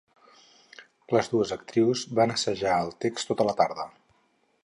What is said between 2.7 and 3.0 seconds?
el